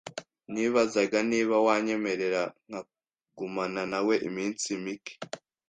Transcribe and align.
Nibazaga 0.53 1.17
niba 1.31 1.55
wanyemerera 1.65 2.41
nkagumana 2.69 3.81
nawe 3.91 4.15
iminsi 4.29 4.67
mike. 4.83 5.13